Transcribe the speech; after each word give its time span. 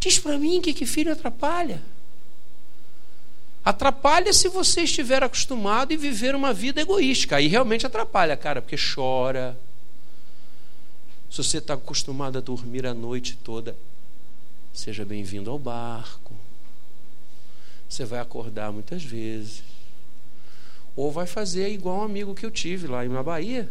Diz 0.00 0.18
para 0.18 0.38
mim 0.38 0.62
que, 0.62 0.72
que 0.72 0.86
filho 0.86 1.12
atrapalha. 1.12 1.82
Atrapalha 3.62 4.32
se 4.32 4.48
você 4.48 4.82
estiver 4.82 5.22
acostumado 5.22 5.92
e 5.92 5.96
viver 5.96 6.34
uma 6.34 6.54
vida 6.54 6.80
egoística. 6.80 7.36
Aí 7.36 7.46
realmente 7.46 7.86
atrapalha, 7.86 8.34
cara, 8.34 8.62
porque 8.62 8.76
chora. 8.76 9.58
Se 11.30 11.44
você 11.44 11.58
está 11.58 11.74
acostumado 11.74 12.38
a 12.38 12.40
dormir 12.40 12.86
a 12.86 12.94
noite 12.94 13.36
toda, 13.44 13.76
seja 14.72 15.04
bem-vindo 15.04 15.50
ao 15.50 15.58
barco. 15.58 16.34
Você 17.86 18.06
vai 18.06 18.20
acordar 18.20 18.72
muitas 18.72 19.04
vezes. 19.04 19.62
Ou 20.96 21.12
vai 21.12 21.26
fazer 21.26 21.68
igual 21.68 21.98
um 21.98 22.02
amigo 22.02 22.34
que 22.34 22.46
eu 22.46 22.50
tive 22.50 22.86
lá 22.86 23.04
na 23.04 23.22
Bahia. 23.22 23.70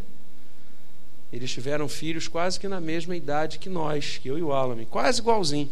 Eles 1.33 1.51
tiveram 1.51 1.89
filhos 1.89 2.27
quase 2.27 2.59
que 2.59 2.67
na 2.67 2.79
mesma 2.79 3.15
idade 3.15 3.57
que 3.57 3.69
nós, 3.69 4.19
que 4.19 4.29
eu 4.29 4.37
e 4.37 4.43
o 4.43 4.53
Alan, 4.53 4.83
quase 4.85 5.19
igualzinho. 5.19 5.69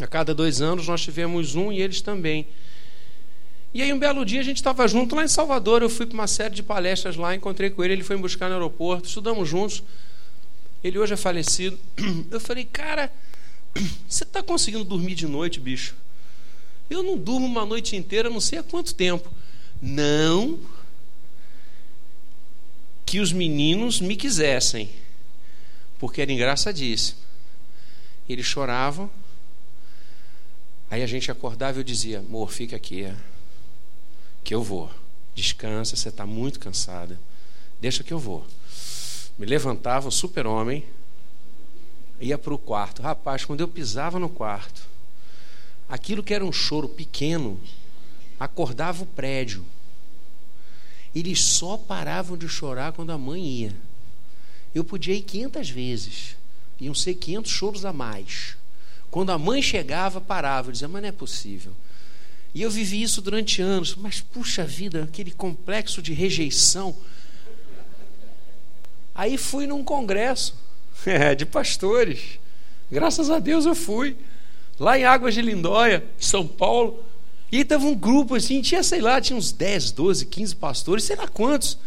A 0.00 0.06
cada 0.06 0.34
dois 0.34 0.60
anos 0.60 0.88
nós 0.88 1.02
tivemos 1.02 1.54
um 1.54 1.72
e 1.72 1.80
eles 1.80 2.00
também. 2.00 2.46
E 3.72 3.82
aí 3.82 3.92
um 3.92 3.98
belo 3.98 4.24
dia 4.24 4.40
a 4.40 4.44
gente 4.44 4.56
estava 4.56 4.86
junto 4.86 5.14
lá 5.14 5.24
em 5.24 5.28
Salvador, 5.28 5.82
eu 5.82 5.90
fui 5.90 6.06
para 6.06 6.14
uma 6.14 6.26
série 6.26 6.54
de 6.54 6.62
palestras 6.62 7.16
lá, 7.16 7.34
encontrei 7.34 7.70
com 7.70 7.82
ele, 7.82 7.94
ele 7.94 8.04
foi 8.04 8.16
me 8.16 8.22
buscar 8.22 8.48
no 8.48 8.54
aeroporto, 8.54 9.08
estudamos 9.08 9.48
juntos. 9.48 9.82
Ele 10.82 10.98
hoje 10.98 11.14
é 11.14 11.16
falecido. 11.16 11.78
Eu 12.30 12.38
falei, 12.38 12.64
cara, 12.64 13.10
você 14.06 14.22
está 14.22 14.42
conseguindo 14.42 14.84
dormir 14.84 15.14
de 15.14 15.26
noite, 15.26 15.58
bicho? 15.58 15.96
Eu 16.90 17.02
não 17.02 17.16
durmo 17.16 17.46
uma 17.46 17.64
noite 17.64 17.96
inteira, 17.96 18.28
não 18.28 18.40
sei 18.40 18.58
há 18.58 18.62
quanto 18.62 18.94
tempo. 18.94 19.32
Não 19.80 20.58
que 23.06 23.20
os 23.20 23.32
meninos 23.32 24.00
me 24.00 24.14
quisessem, 24.14 24.90
porque 25.98 26.20
era 26.20 26.32
engraçadíssimo. 26.32 27.18
Eles 28.28 28.44
choravam, 28.44 29.10
aí 30.90 31.02
a 31.02 31.06
gente 31.06 31.30
acordava 31.30 31.78
e 31.78 31.80
eu 31.80 31.84
dizia: 31.84 32.20
amor, 32.20 32.50
fica 32.50 32.76
aqui, 32.76 33.12
que 34.42 34.54
eu 34.54 34.62
vou. 34.62 34.90
Descansa, 35.34 35.96
você 35.96 36.08
está 36.08 36.24
muito 36.24 36.60
cansada. 36.60 37.18
Deixa 37.80 38.04
que 38.04 38.12
eu 38.12 38.18
vou. 38.18 38.46
Me 39.36 39.46
levantava, 39.46 40.10
super-homem, 40.10 40.84
ia 42.20 42.38
para 42.38 42.54
o 42.54 42.58
quarto. 42.58 43.02
Rapaz, 43.02 43.44
quando 43.44 43.60
eu 43.60 43.68
pisava 43.68 44.18
no 44.18 44.28
quarto, 44.28 44.86
aquilo 45.88 46.22
que 46.22 46.32
era 46.32 46.44
um 46.44 46.52
choro 46.52 46.88
pequeno, 46.88 47.60
acordava 48.38 49.02
o 49.02 49.06
prédio. 49.06 49.64
Eles 51.14 51.40
só 51.40 51.76
paravam 51.76 52.36
de 52.36 52.48
chorar 52.48 52.92
quando 52.92 53.10
a 53.10 53.18
mãe 53.18 53.44
ia. 53.44 53.76
Eu 54.74 54.84
podia 54.84 55.14
ir 55.14 55.22
500 55.22 55.70
vezes, 55.70 56.36
iam 56.80 56.94
ser 56.94 57.14
500 57.14 57.50
choros 57.50 57.84
a 57.84 57.92
mais. 57.92 58.56
Quando 59.14 59.30
a 59.30 59.38
mãe 59.38 59.62
chegava, 59.62 60.20
parava, 60.20 60.70
eu 60.70 60.72
dizia, 60.72 60.88
mas 60.88 61.00
não 61.00 61.08
é 61.08 61.12
possível. 61.12 61.70
E 62.52 62.62
eu 62.62 62.68
vivi 62.68 63.00
isso 63.00 63.22
durante 63.22 63.62
anos, 63.62 63.94
mas 63.94 64.20
puxa 64.20 64.64
vida, 64.64 65.04
aquele 65.04 65.30
complexo 65.30 66.02
de 66.02 66.12
rejeição. 66.12 66.92
Aí 69.14 69.38
fui 69.38 69.68
num 69.68 69.84
congresso 69.84 70.56
de 71.38 71.46
pastores. 71.46 72.40
Graças 72.90 73.30
a 73.30 73.38
Deus 73.38 73.66
eu 73.66 73.76
fui. 73.76 74.16
Lá 74.80 74.98
em 74.98 75.04
Águas 75.04 75.34
de 75.34 75.42
Lindóia, 75.42 76.04
São 76.18 76.44
Paulo. 76.44 77.00
E 77.52 77.58
aí 77.58 77.64
tava 77.64 77.86
um 77.86 77.94
grupo 77.94 78.34
assim, 78.34 78.60
tinha, 78.62 78.82
sei 78.82 79.00
lá, 79.00 79.20
tinha 79.20 79.36
uns 79.36 79.52
10, 79.52 79.92
12, 79.92 80.26
15 80.26 80.56
pastores, 80.56 81.04
sei 81.04 81.14
lá 81.14 81.28
quantos, 81.28 81.78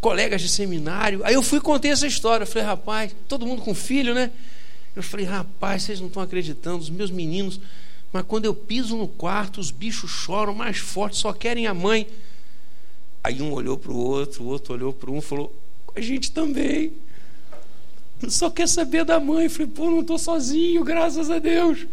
colegas 0.00 0.40
de 0.40 0.48
seminário. 0.48 1.24
Aí 1.24 1.34
eu 1.34 1.42
fui 1.42 1.58
e 1.58 1.60
contei 1.60 1.90
essa 1.90 2.06
história. 2.06 2.44
Eu 2.44 2.46
falei, 2.46 2.68
rapaz, 2.68 3.16
todo 3.26 3.44
mundo 3.44 3.62
com 3.62 3.74
filho, 3.74 4.14
né? 4.14 4.30
Eu 4.96 5.02
falei, 5.02 5.26
rapaz, 5.26 5.82
vocês 5.82 6.00
não 6.00 6.08
estão 6.08 6.22
acreditando, 6.22 6.78
os 6.78 6.90
meus 6.90 7.10
meninos 7.10 7.60
mas 8.16 8.24
quando 8.26 8.46
eu 8.46 8.54
piso 8.54 8.96
no 8.96 9.08
quarto, 9.08 9.60
os 9.60 9.70
bichos 9.70 10.10
choram 10.10 10.54
mais 10.54 10.78
forte, 10.78 11.16
só 11.16 11.34
querem 11.34 11.66
a 11.66 11.74
mãe. 11.74 12.06
Aí 13.22 13.42
um 13.42 13.52
olhou 13.52 13.76
para 13.76 13.92
o 13.92 13.96
outro, 13.98 14.44
o 14.44 14.46
outro 14.46 14.72
olhou 14.72 14.92
para 14.92 15.10
um 15.10 15.18
e 15.18 15.20
falou: 15.20 15.54
A 15.94 16.00
gente 16.00 16.30
também. 16.30 16.92
Só 18.26 18.48
quer 18.48 18.68
saber 18.68 19.04
da 19.04 19.20
mãe. 19.20 19.44
Eu 19.44 19.50
falei: 19.50 19.66
Pô, 19.66 19.90
não 19.90 20.00
estou 20.00 20.18
sozinho, 20.18 20.82
graças 20.82 21.30
a 21.30 21.38
Deus. 21.38 21.86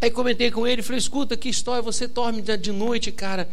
Aí 0.00 0.08
comentei 0.08 0.52
com 0.52 0.66
ele, 0.66 0.82
falei: 0.82 0.98
Escuta, 0.98 1.36
que 1.36 1.48
história, 1.48 1.82
você 1.82 2.06
dorme 2.06 2.40
de 2.40 2.70
noite, 2.70 3.10
cara. 3.10 3.48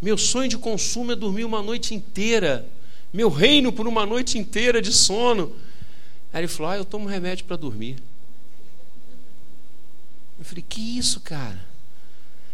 Meu 0.00 0.16
sonho 0.16 0.48
de 0.48 0.56
consumo 0.56 1.12
é 1.12 1.14
dormir 1.14 1.44
uma 1.44 1.60
noite 1.60 1.94
inteira. 1.94 2.66
Meu 3.12 3.28
reino 3.28 3.70
por 3.70 3.86
uma 3.86 4.06
noite 4.06 4.38
inteira 4.38 4.80
de 4.80 4.92
sono. 4.92 5.52
Aí 6.32 6.40
ele 6.40 6.48
falou: 6.48 6.72
Ah, 6.72 6.76
eu 6.76 6.84
tomo 6.84 7.08
remédio 7.08 7.44
para 7.44 7.56
dormir. 7.56 7.96
Eu 10.38 10.44
falei, 10.44 10.64
que 10.66 10.96
isso, 10.96 11.20
cara? 11.20 11.66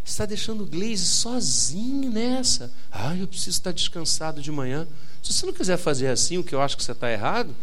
Você 0.02 0.12
está 0.12 0.26
deixando 0.26 0.64
o 0.64 0.66
Glaze 0.66 1.04
sozinho 1.04 2.10
nessa. 2.10 2.72
Ah, 2.90 3.14
eu 3.14 3.26
preciso 3.26 3.50
estar 3.50 3.72
descansado 3.72 4.40
de 4.40 4.50
manhã. 4.50 4.88
Se 5.22 5.32
você 5.32 5.46
não 5.46 5.52
quiser 5.52 5.76
fazer 5.76 6.08
assim, 6.08 6.38
o 6.38 6.44
que 6.44 6.54
eu 6.54 6.60
acho 6.60 6.76
que 6.76 6.84
você 6.84 6.92
está 6.92 7.10
errado, 7.10 7.54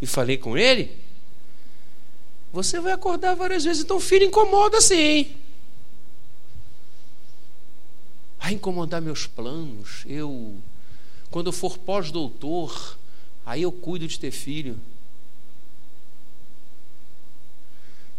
e 0.00 0.06
falei 0.06 0.36
com 0.36 0.56
ele, 0.56 0.96
você 2.52 2.80
vai 2.80 2.92
acordar 2.92 3.34
várias 3.34 3.64
vezes. 3.64 3.82
Então, 3.82 3.98
filho, 4.00 4.26
incomoda 4.26 4.80
sim. 4.80 5.36
Vai 8.38 8.52
incomodar 8.52 9.00
meus 9.00 9.26
planos. 9.26 10.02
Eu, 10.06 10.56
quando 11.30 11.46
eu 11.46 11.52
for 11.52 11.78
pós-doutor, 11.78 12.98
aí 13.46 13.62
eu 13.62 13.70
cuido 13.70 14.06
de 14.06 14.18
ter 14.18 14.32
filho. 14.32 14.78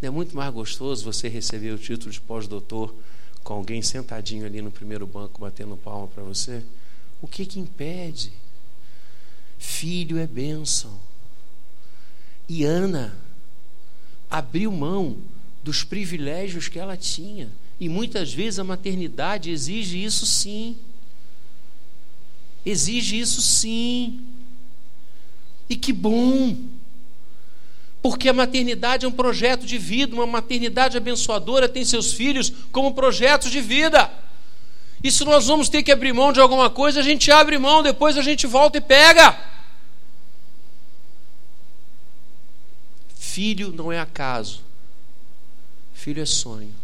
Não 0.04 0.08
é 0.08 0.12
muito 0.12 0.36
mais 0.36 0.54
gostoso 0.54 1.06
você 1.06 1.30
receber 1.30 1.72
o 1.72 1.78
título 1.78 2.12
de 2.12 2.20
pós-doutor 2.20 2.94
com 3.42 3.54
alguém 3.54 3.82
sentadinho 3.82 4.46
ali 4.46 4.62
no 4.62 4.70
primeiro 4.70 5.08
banco 5.08 5.40
batendo 5.40 5.78
palma 5.78 6.10
para 6.10 6.22
você? 6.24 6.62
O 7.22 7.28
que 7.28 7.46
que 7.46 7.58
impede? 7.58 8.34
Filho 9.58 10.18
é 10.18 10.28
bênção. 10.28 11.00
E 12.50 12.66
Ana 12.66 13.18
abriu 14.30 14.74
mão 14.74 15.16
dos 15.64 15.86
privilégios 15.86 16.68
que 16.68 16.80
ela 16.80 16.98
tinha. 16.98 17.50
E 17.80 17.88
muitas 17.88 18.34
vezes 18.34 18.60
a 18.60 18.64
maternidade 18.66 19.52
exige 19.52 20.04
isso 20.04 20.26
sim. 20.26 20.76
Exige 22.66 23.18
isso 23.18 23.42
sim. 23.42 24.20
E 25.70 25.78
que 25.78 25.94
bom 25.94 26.58
porque 28.04 28.28
a 28.28 28.34
maternidade 28.34 29.06
é 29.06 29.08
um 29.08 29.14
projeto 29.14 29.66
de 29.66 29.78
vida, 29.78 30.14
uma 30.14 30.28
maternidade 30.28 30.98
abençoadora 30.98 31.70
tem 31.70 31.86
seus 31.86 32.12
filhos 32.12 32.52
como 32.70 32.94
projetos 32.94 33.50
de 33.50 33.62
vida. 33.62 34.12
E 35.02 35.10
se 35.10 35.24
nós 35.24 35.48
vamos 35.48 35.70
ter 35.70 35.82
que 35.84 35.92
abrir 35.92 36.12
mão 36.12 36.34
de 36.34 36.42
alguma 36.42 36.70
coisa, 36.70 37.00
a 37.00 37.04
gente 37.04 37.32
abre 37.32 37.58
mão, 37.58 37.82
depois 37.82 38.18
a 38.18 38.22
gente 38.22 38.46
volta 38.46 38.78
e 38.78 38.82
pega. 38.82 39.40
Filho 43.16 43.72
não 43.72 43.90
é 43.90 44.02
acaso, 44.02 44.60
filho 45.94 46.22
é 46.22 46.26
sonho, 46.26 46.76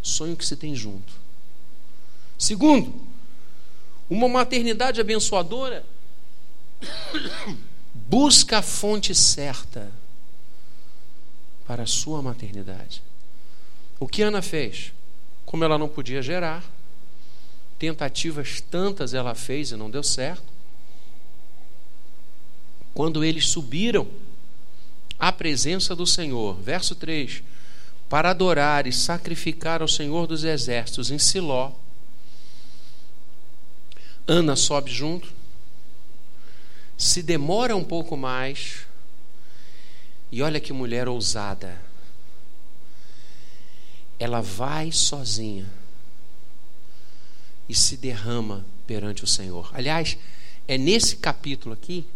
sonho 0.00 0.36
que 0.36 0.46
se 0.46 0.54
tem 0.54 0.72
junto. 0.76 1.12
Segundo, 2.38 2.94
uma 4.08 4.28
maternidade 4.28 5.00
abençoadora 5.00 5.84
busca 7.92 8.58
a 8.58 8.62
fonte 8.62 9.12
certa 9.16 10.00
para 11.72 11.84
a 11.84 11.86
sua 11.86 12.20
maternidade. 12.20 13.02
O 13.98 14.06
que 14.06 14.20
Ana 14.20 14.42
fez? 14.42 14.92
Como 15.46 15.64
ela 15.64 15.78
não 15.78 15.88
podia 15.88 16.20
gerar, 16.20 16.62
tentativas 17.78 18.60
tantas 18.60 19.14
ela 19.14 19.34
fez 19.34 19.70
e 19.70 19.76
não 19.76 19.90
deu 19.90 20.02
certo. 20.02 20.44
Quando 22.92 23.24
eles 23.24 23.48
subiram 23.48 24.06
à 25.18 25.32
presença 25.32 25.96
do 25.96 26.06
Senhor, 26.06 26.60
verso 26.60 26.94
3, 26.94 27.42
para 28.06 28.28
adorar 28.28 28.86
e 28.86 28.92
sacrificar 28.92 29.80
ao 29.80 29.88
Senhor 29.88 30.26
dos 30.26 30.44
exércitos 30.44 31.10
em 31.10 31.18
Siló, 31.18 31.72
Ana 34.28 34.56
sobe 34.56 34.90
junto, 34.90 35.32
se 36.98 37.22
demora 37.22 37.74
um 37.74 37.82
pouco 37.82 38.14
mais, 38.14 38.80
e 40.32 40.40
olha 40.40 40.58
que 40.58 40.72
mulher 40.72 41.06
ousada. 41.06 41.78
Ela 44.18 44.40
vai 44.40 44.90
sozinha 44.90 45.66
e 47.68 47.74
se 47.74 47.98
derrama 47.98 48.64
perante 48.86 49.22
o 49.22 49.26
Senhor. 49.26 49.70
Aliás, 49.74 50.16
é 50.66 50.78
nesse 50.78 51.16
capítulo 51.16 51.74
aqui 51.74 52.06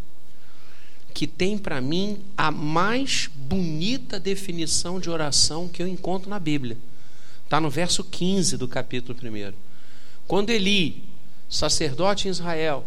que 1.12 1.26
tem 1.26 1.58
para 1.58 1.80
mim 1.80 2.22
a 2.36 2.50
mais 2.50 3.28
bonita 3.34 4.18
definição 4.18 4.98
de 4.98 5.10
oração 5.10 5.68
que 5.68 5.82
eu 5.82 5.88
encontro 5.88 6.30
na 6.30 6.38
Bíblia. 6.38 6.76
Está 7.44 7.60
no 7.60 7.70
verso 7.70 8.02
15 8.02 8.56
do 8.56 8.66
capítulo 8.66 9.18
1. 9.18 9.52
Quando 10.26 10.50
Eli, 10.50 11.04
sacerdote 11.48 12.28
em 12.28 12.30
Israel, 12.30 12.86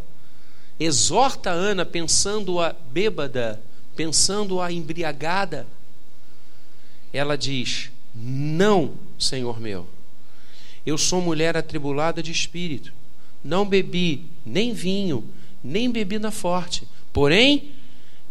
exorta 0.80 1.50
Ana 1.50 1.86
pensando 1.86 2.60
a 2.60 2.74
bêbada 2.74 3.62
pensando 4.00 4.62
a 4.62 4.72
embriagada, 4.72 5.68
ela 7.12 7.38
diz: 7.38 7.92
Não, 8.16 8.94
Senhor 9.20 9.60
meu, 9.60 9.86
eu 10.86 10.98
sou 10.98 11.22
mulher 11.22 11.58
atribulada 11.58 12.24
de 12.24 12.32
espírito, 12.32 12.94
não 13.44 13.68
bebi 13.68 14.26
nem 14.46 14.72
vinho, 14.72 15.28
nem 15.62 15.92
bebida 15.92 16.32
forte, 16.32 16.88
porém 17.12 17.74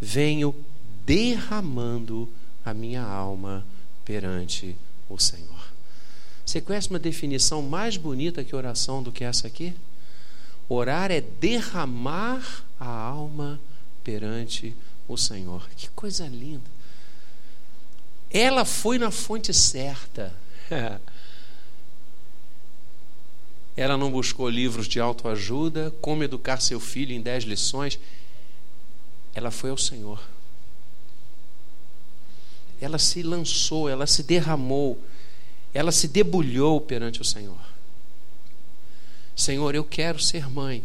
venho 0.01 0.57
derramando 1.05 2.27
a 2.65 2.73
minha 2.73 3.03
alma 3.03 3.63
perante 4.07 4.75
o 5.07 5.19
Senhor. 5.19 5.69
Você 6.47 6.63
conhece 6.63 6.89
uma 6.89 6.99
definição 6.99 7.61
mais 7.61 7.99
bonita 7.99 8.43
que 8.43 8.57
oração 8.57 9.03
do 9.03 9.13
que 9.13 9.23
essa 9.23 9.47
aqui? 9.47 9.75
Orar 10.67 11.11
é 11.11 11.21
derramar 11.21 12.65
a 12.81 12.89
alma 12.89 13.61
perante 14.03 14.69
o 14.69 14.88
Senhor. 15.17 15.69
Que 15.77 15.89
coisa 15.91 16.27
linda. 16.27 16.71
Ela 18.31 18.65
foi 18.65 18.99
na 18.99 19.11
fonte 19.11 19.55
certa. 19.55 20.35
Ela 23.77 23.97
não 23.97 24.11
buscou 24.11 24.49
livros 24.49 24.89
de 24.89 24.99
autoajuda, 24.99 25.95
como 26.01 26.25
educar 26.25 26.61
seu 26.61 26.81
filho 26.81 27.13
em 27.13 27.21
dez 27.23 27.45
lições. 27.45 27.97
Ela 29.33 29.53
foi 29.53 29.71
ao 29.71 29.79
Senhor. 29.79 30.21
Ela 32.81 32.99
se 32.99 33.23
lançou, 33.23 33.89
ela 33.89 34.07
se 34.07 34.25
derramou, 34.25 35.01
ela 35.73 35.93
se 35.93 36.09
debulhou 36.09 36.81
perante 36.81 37.23
o 37.23 37.25
Senhor. 37.25 37.59
Senhor, 39.37 39.75
eu 39.75 39.85
quero 39.85 40.19
ser 40.19 40.51
mãe. 40.51 40.83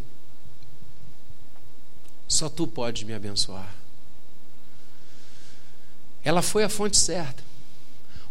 Só 2.28 2.48
tu 2.48 2.68
podes 2.68 3.02
me 3.04 3.14
abençoar. 3.14 3.83
Ela 6.24 6.42
foi 6.42 6.64
à 6.64 6.70
fonte 6.70 6.98
certa. 6.98 7.44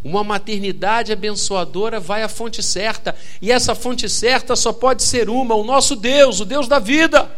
Uma 0.04 0.24
maternidade 0.24 1.12
abençoadora 1.12 2.00
vai 2.00 2.22
à 2.22 2.28
fonte 2.28 2.62
certa, 2.62 3.14
e 3.40 3.52
essa 3.52 3.74
fonte 3.74 4.08
certa 4.08 4.56
só 4.56 4.72
pode 4.72 5.02
ser 5.02 5.28
uma: 5.30 5.54
o 5.54 5.62
nosso 5.62 5.94
Deus, 5.94 6.40
o 6.40 6.44
Deus 6.44 6.66
da 6.66 6.78
vida. 6.78 7.30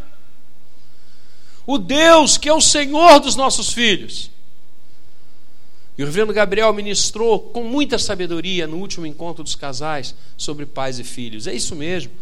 O 1.66 1.78
Deus 1.78 2.36
que 2.36 2.48
é 2.48 2.52
o 2.52 2.60
Senhor 2.60 3.20
dos 3.20 3.36
nossos 3.36 3.72
filhos. 3.72 4.30
E 5.96 6.02
o 6.02 6.06
reverendo 6.06 6.32
Gabriel 6.32 6.72
ministrou 6.72 7.38
com 7.38 7.62
muita 7.64 7.98
sabedoria 7.98 8.66
no 8.66 8.78
último 8.78 9.06
encontro 9.06 9.44
dos 9.44 9.54
casais 9.54 10.14
sobre 10.36 10.66
pais 10.66 10.98
e 10.98 11.04
filhos. 11.04 11.46
É 11.46 11.54
isso 11.54 11.76
mesmo. 11.76 12.12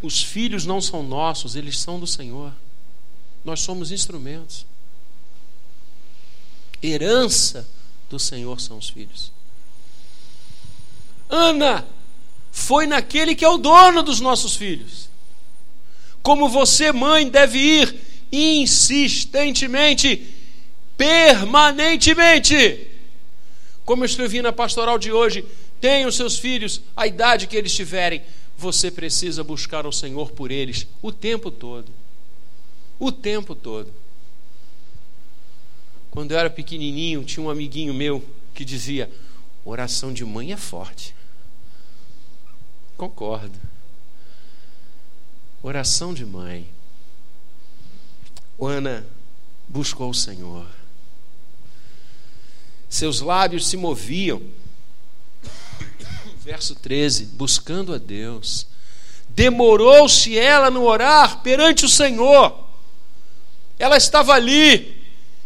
Os 0.00 0.22
filhos 0.22 0.64
não 0.64 0.80
são 0.80 1.02
nossos, 1.02 1.54
eles 1.54 1.78
são 1.78 2.00
do 2.00 2.06
Senhor. 2.06 2.52
Nós 3.44 3.60
somos 3.60 3.92
instrumentos. 3.92 4.64
Herança 6.82 7.68
do 8.10 8.18
Senhor 8.18 8.60
são 8.60 8.78
os 8.78 8.90
filhos. 8.90 9.32
Ana 11.28 11.86
foi 12.50 12.86
naquele 12.86 13.34
que 13.34 13.44
é 13.44 13.48
o 13.48 13.58
dono 13.58 14.02
dos 14.02 14.20
nossos 14.20 14.54
filhos. 14.54 15.08
Como 16.22 16.48
você, 16.48 16.92
mãe, 16.92 17.28
deve 17.28 17.58
ir 17.58 18.00
insistentemente 18.30 20.28
permanentemente. 20.96 22.86
Como 23.84 24.04
eu 24.04 24.06
escrevi 24.06 24.42
na 24.42 24.52
pastoral 24.52 24.98
de 24.98 25.10
hoje, 25.10 25.44
tenham 25.80 26.10
seus 26.12 26.38
filhos 26.38 26.80
a 26.96 27.06
idade 27.06 27.46
que 27.46 27.56
eles 27.56 27.74
tiverem. 27.74 28.22
Você 28.56 28.90
precisa 28.90 29.42
buscar 29.42 29.86
o 29.86 29.92
Senhor 29.92 30.30
por 30.30 30.50
eles 30.50 30.86
o 31.00 31.10
tempo 31.10 31.50
todo. 31.50 31.90
O 32.98 33.10
tempo 33.10 33.54
todo. 33.54 33.92
Quando 36.12 36.30
eu 36.30 36.38
era 36.38 36.48
pequenininho, 36.48 37.24
tinha 37.24 37.44
um 37.44 37.50
amiguinho 37.50 37.92
meu 37.92 38.24
que 38.54 38.64
dizia: 38.64 39.10
oração 39.64 40.12
de 40.12 40.24
mãe 40.24 40.52
é 40.52 40.56
forte. 40.56 41.12
Concordo. 42.96 43.58
Oração 45.60 46.14
de 46.14 46.24
mãe. 46.24 46.68
Ana 48.60 49.04
buscou 49.68 50.10
o 50.10 50.14
Senhor 50.14 50.68
seus 52.92 53.20
lábios 53.20 53.66
se 53.66 53.76
moviam. 53.76 54.42
Verso 56.44 56.74
13: 56.74 57.24
buscando 57.24 57.94
a 57.94 57.98
Deus. 57.98 58.66
Demorou-se 59.30 60.36
ela 60.38 60.70
no 60.70 60.82
orar 60.82 61.40
perante 61.40 61.86
o 61.86 61.88
Senhor. 61.88 62.68
Ela 63.78 63.96
estava 63.96 64.34
ali, 64.34 65.01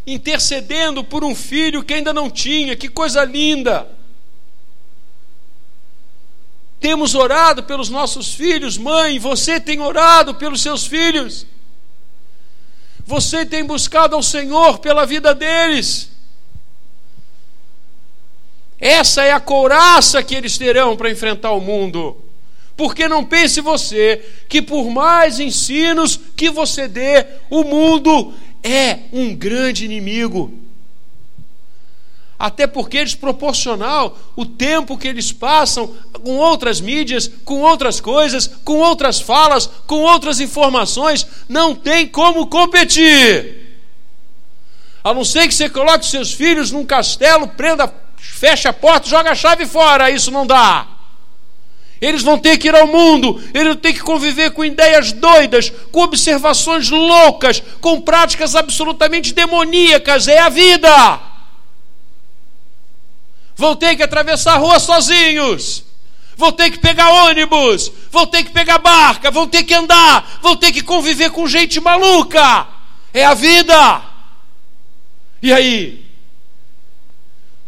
intercedendo 0.06 1.02
por 1.02 1.24
um 1.24 1.34
filho 1.34 1.82
que 1.82 1.94
ainda 1.94 2.12
não 2.12 2.30
tinha, 2.30 2.76
que 2.76 2.88
coisa 2.88 3.24
linda. 3.24 3.88
Temos 6.78 7.14
orado 7.14 7.64
pelos 7.64 7.88
nossos 7.88 8.34
filhos, 8.34 8.78
mãe, 8.78 9.18
você 9.18 9.58
tem 9.58 9.80
orado 9.80 10.34
pelos 10.34 10.62
seus 10.62 10.86
filhos. 10.86 11.46
Você 13.04 13.46
tem 13.46 13.64
buscado 13.64 14.14
ao 14.14 14.22
Senhor 14.22 14.78
pela 14.78 15.06
vida 15.06 15.34
deles. 15.34 16.10
Essa 18.78 19.22
é 19.22 19.32
a 19.32 19.40
couraça 19.40 20.22
que 20.22 20.34
eles 20.34 20.58
terão 20.58 20.96
para 20.96 21.10
enfrentar 21.10 21.52
o 21.52 21.60
mundo. 21.60 22.22
Porque 22.76 23.08
não 23.08 23.24
pense 23.24 23.60
você 23.60 24.22
que 24.48 24.60
por 24.60 24.90
mais 24.90 25.40
ensinos 25.40 26.20
que 26.36 26.50
você 26.50 26.86
dê, 26.86 27.24
o 27.48 27.64
mundo 27.64 28.34
é 28.62 29.00
um 29.12 29.34
grande 29.34 29.84
inimigo. 29.84 30.52
Até 32.38 32.66
porque 32.66 32.98
é 32.98 33.04
desproporcional 33.04 34.18
o 34.36 34.44
tempo 34.44 34.98
que 34.98 35.08
eles 35.08 35.32
passam 35.32 35.94
com 36.22 36.36
outras 36.36 36.80
mídias, 36.80 37.30
com 37.44 37.62
outras 37.62 37.98
coisas, 37.98 38.46
com 38.62 38.76
outras 38.76 39.20
falas, 39.20 39.66
com 39.86 40.02
outras 40.02 40.38
informações, 40.38 41.26
não 41.48 41.74
tem 41.74 42.06
como 42.06 42.46
competir. 42.46 43.78
A 45.02 45.14
não 45.14 45.24
ser 45.24 45.48
que 45.48 45.54
você 45.54 45.70
coloque 45.70 46.04
seus 46.04 46.32
filhos 46.32 46.70
num 46.70 46.84
castelo, 46.84 47.48
prenda 47.48 47.92
fecha 48.18 48.70
a 48.70 48.72
porta, 48.72 49.08
joga 49.08 49.30
a 49.30 49.34
chave 49.34 49.64
fora, 49.64 50.10
isso 50.10 50.30
não 50.30 50.46
dá. 50.46 50.95
Eles 52.00 52.22
vão 52.22 52.38
ter 52.38 52.58
que 52.58 52.68
ir 52.68 52.74
ao 52.74 52.86
mundo, 52.86 53.42
eles 53.54 53.68
vão 53.68 53.76
ter 53.76 53.92
que 53.94 54.00
conviver 54.00 54.50
com 54.50 54.64
ideias 54.64 55.12
doidas, 55.12 55.72
com 55.90 56.00
observações 56.00 56.90
loucas, 56.90 57.62
com 57.80 58.00
práticas 58.00 58.54
absolutamente 58.54 59.32
demoníacas. 59.32 60.28
É 60.28 60.38
a 60.38 60.48
vida. 60.48 61.20
Vão 63.56 63.74
ter 63.74 63.96
que 63.96 64.02
atravessar 64.02 64.54
a 64.54 64.58
rua 64.58 64.78
sozinhos, 64.78 65.84
vão 66.36 66.52
ter 66.52 66.70
que 66.70 66.78
pegar 66.78 67.08
ônibus, 67.08 67.90
vão 68.10 68.26
ter 68.26 68.44
que 68.44 68.50
pegar 68.50 68.76
barca, 68.78 69.30
vão 69.30 69.46
ter 69.48 69.62
que 69.62 69.72
andar, 69.72 70.38
vão 70.42 70.54
ter 70.54 70.72
que 70.72 70.82
conviver 70.82 71.30
com 71.30 71.48
gente 71.48 71.80
maluca. 71.80 72.66
É 73.14 73.24
a 73.24 73.32
vida. 73.32 74.02
E 75.42 75.50
aí? 75.50 76.05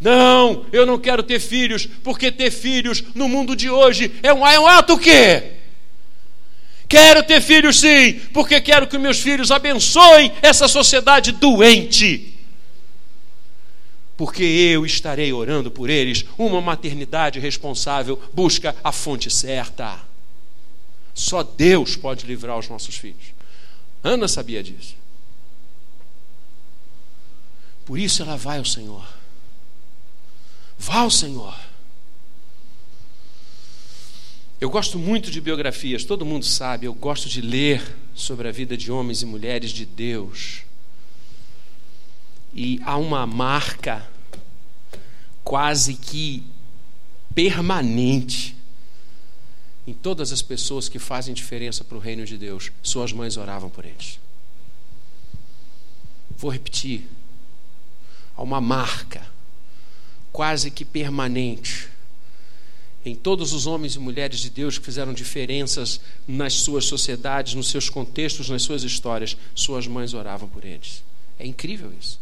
Não, 0.00 0.64
eu 0.72 0.86
não 0.86 0.98
quero 0.98 1.22
ter 1.22 1.40
filhos, 1.40 1.86
porque 2.04 2.30
ter 2.30 2.50
filhos 2.50 3.02
no 3.14 3.28
mundo 3.28 3.56
de 3.56 3.68
hoje 3.68 4.12
é 4.22 4.32
um, 4.32 4.46
é 4.46 4.58
um 4.58 4.66
ato 4.66 4.94
o 4.94 4.98
quê? 4.98 5.54
Quero 6.88 7.22
ter 7.22 7.42
filhos 7.42 7.80
sim, 7.80 8.14
porque 8.32 8.60
quero 8.60 8.86
que 8.86 8.96
meus 8.96 9.18
filhos 9.18 9.50
abençoem 9.50 10.32
essa 10.40 10.66
sociedade 10.66 11.32
doente. 11.32 12.34
Porque 14.16 14.42
eu 14.42 14.86
estarei 14.86 15.32
orando 15.32 15.70
por 15.70 15.90
eles. 15.90 16.24
Uma 16.36 16.60
maternidade 16.60 17.38
responsável 17.38 18.20
busca 18.32 18.74
a 18.82 18.90
fonte 18.90 19.30
certa. 19.30 20.00
Só 21.14 21.42
Deus 21.42 21.94
pode 21.94 22.26
livrar 22.26 22.58
os 22.58 22.68
nossos 22.68 22.96
filhos. 22.96 23.34
Ana 24.02 24.26
sabia 24.26 24.62
disso. 24.62 24.96
Por 27.84 27.98
isso 27.98 28.22
ela 28.22 28.36
vai 28.36 28.58
ao 28.58 28.64
Senhor. 28.64 29.17
Vá 30.78 31.00
ao 31.00 31.11
Senhor. 31.11 31.54
Eu 34.61 34.70
gosto 34.70 34.99
muito 34.99 35.30
de 35.30 35.40
biografias, 35.40 36.04
todo 36.04 36.26
mundo 36.26 36.44
sabe, 36.44 36.87
eu 36.87 36.94
gosto 36.94 37.28
de 37.28 37.40
ler 37.40 37.97
sobre 38.14 38.49
a 38.49 38.52
vida 38.52 38.76
de 38.76 38.90
homens 38.90 39.23
e 39.23 39.26
mulheres 39.26 39.70
de 39.70 39.85
Deus. 39.87 40.62
E 42.52 42.80
há 42.85 42.97
uma 42.97 43.26
marca 43.26 44.08
quase 45.44 45.94
que 45.94 46.42
permanente 47.35 48.56
em 49.87 49.94
todas 49.94 50.32
as 50.32 50.42
pessoas 50.42 50.88
que 50.88 50.99
fazem 50.99 51.32
diferença 51.32 51.85
para 51.85 51.97
o 51.97 52.00
reino 52.00 52.26
de 52.26 52.37
Deus. 52.37 52.73
Suas 52.82 53.12
mães 53.12 53.37
oravam 53.37 53.70
por 53.70 53.85
eles. 53.85 54.18
Vou 56.37 56.50
repetir. 56.50 57.08
Há 58.37 58.42
uma 58.42 58.61
marca 58.61 59.25
quase 60.38 60.71
que 60.71 60.85
permanente 60.85 61.88
em 63.04 63.12
todos 63.12 63.52
os 63.52 63.66
homens 63.66 63.97
e 63.97 63.99
mulheres 63.99 64.38
de 64.38 64.49
Deus 64.49 64.78
que 64.78 64.85
fizeram 64.85 65.12
diferenças 65.12 66.00
nas 66.28 66.54
suas 66.54 66.85
sociedades, 66.85 67.54
nos 67.54 67.68
seus 67.68 67.90
contextos, 67.90 68.49
nas 68.49 68.62
suas 68.62 68.85
histórias, 68.85 69.37
suas 69.52 69.88
mães 69.88 70.14
oravam 70.14 70.49
por 70.49 70.64
eles. 70.64 71.02
É 71.40 71.45
incrível 71.45 71.92
isso. 72.00 72.21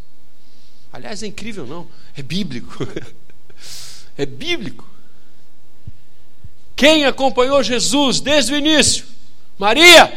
Aliás, 0.91 1.23
é 1.23 1.27
incrível, 1.27 1.67
não. 1.67 1.87
É 2.17 2.23
bíblico. 2.23 2.75
É 4.19 4.25
bíblico. 4.25 4.89
Quem 6.75 7.05
acompanhou 7.05 7.63
Jesus 7.63 8.19
desde 8.19 8.55
o 8.55 8.57
início? 8.57 9.05
Maria. 9.59 10.11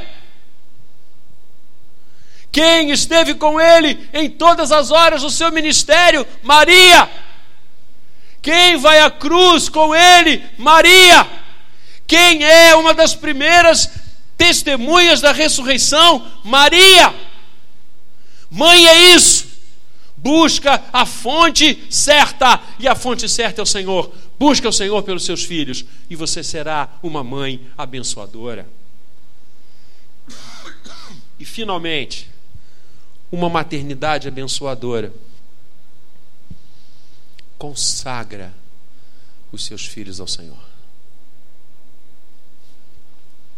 Quem 2.49 2.91
esteve 2.91 3.35
com 3.35 3.59
ele 3.59 4.09
em 4.13 4.29
todas 4.29 4.71
as 4.71 4.89
horas 4.89 5.21
do 5.21 5.29
seu 5.29 5.51
ministério? 5.51 6.25
Maria. 6.41 7.09
Quem 8.41 8.77
vai 8.77 8.99
à 8.99 9.11
cruz 9.11 9.69
com 9.69 9.93
ele? 9.93 10.43
Maria. 10.57 11.27
Quem 12.07 12.43
é 12.43 12.75
uma 12.75 12.93
das 12.93 13.13
primeiras 13.13 13.89
testemunhas 14.37 15.21
da 15.21 15.31
ressurreição? 15.31 16.25
Maria. 16.43 17.13
Mãe 18.49 18.87
é 18.87 19.15
isso. 19.15 19.47
Busca 20.15 20.83
a 20.91 21.05
fonte 21.05 21.85
certa, 21.89 22.59
e 22.77 22.87
a 22.87 22.95
fonte 22.95 23.29
certa 23.29 23.61
é 23.61 23.63
o 23.63 23.65
Senhor. 23.65 24.11
Busca 24.37 24.67
o 24.67 24.73
Senhor 24.73 25.01
pelos 25.03 25.23
seus 25.23 25.43
filhos, 25.43 25.85
e 26.09 26.15
você 26.15 26.43
será 26.43 26.89
uma 27.03 27.23
mãe 27.23 27.65
abençoadora. 27.77 28.67
E 31.39 31.45
finalmente, 31.45 32.29
uma 33.31 33.49
maternidade 33.49 34.27
abençoadora. 34.27 35.13
Consagra 37.59 38.51
os 39.51 39.65
seus 39.65 39.85
filhos 39.85 40.19
ao 40.19 40.27
Senhor. 40.27 40.69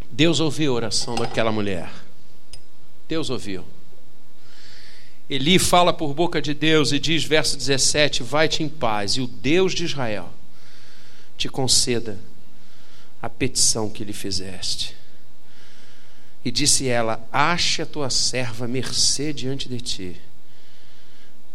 Deus 0.10 0.40
ouviu 0.42 0.74
a 0.74 0.76
oração 0.76 1.16
daquela 1.16 1.52
mulher. 1.52 1.90
Deus 3.08 3.30
ouviu. 3.30 3.64
Eli 5.30 5.58
fala 5.58 5.94
por 5.94 6.14
boca 6.14 6.42
de 6.42 6.54
Deus 6.54 6.92
e 6.92 7.00
diz, 7.00 7.24
verso 7.24 7.56
17: 7.56 8.24
Vai-te 8.24 8.64
em 8.64 8.68
paz, 8.68 9.14
e 9.14 9.22
o 9.22 9.28
Deus 9.28 9.74
de 9.74 9.86
Israel 9.86 10.30
te 11.38 11.48
conceda 11.48 12.20
a 13.22 13.30
petição 13.30 13.90
que 13.90 14.04
lhe 14.04 14.14
fizeste. 14.14 14.96
E 16.44 16.52
disse 16.52 16.88
ela: 16.88 17.26
Ache 17.32 17.82
a 17.82 17.86
tua 17.86 18.10
serva 18.10 18.68
mercê 18.68 19.32
diante 19.32 19.70
de 19.70 19.80
ti. 19.80 20.22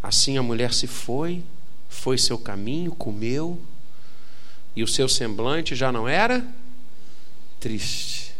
Assim 0.02 0.38
a 0.38 0.42
mulher 0.42 0.72
se 0.72 0.86
foi, 0.86 1.42
foi 1.96 2.18
seu 2.18 2.38
caminho, 2.38 2.94
comeu, 2.94 3.60
e 4.76 4.82
o 4.82 4.86
seu 4.86 5.08
semblante 5.08 5.74
já 5.74 5.90
não 5.90 6.06
era 6.06 6.46
triste. 7.58 8.32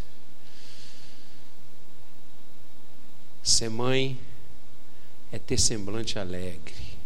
Ser 3.43 3.71
mãe 3.71 4.19
é 5.33 5.39
ter 5.39 5.59
semblante 5.59 6.19
alegre, 6.19 6.97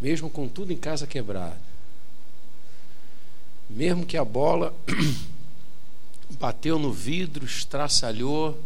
mesmo 0.00 0.30
com 0.30 0.48
tudo 0.48 0.72
em 0.72 0.76
casa 0.76 1.06
quebrado, 1.06 1.58
mesmo 3.68 4.06
que 4.06 4.16
a 4.16 4.24
bola 4.24 4.74
bateu 6.38 6.78
no 6.78 6.92
vidro, 6.92 7.44
estraçalhou, 7.44 8.58